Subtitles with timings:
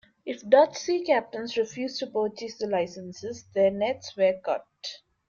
[0.25, 4.63] If Dutch sea captains refused to purchase the licences, their nets were cut.